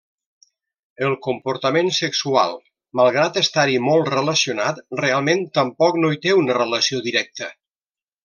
[1.07, 2.55] El comportament sexual,
[3.01, 7.51] malgrat estar-hi molt relacionat, realment tampoc no hi té una relació directa.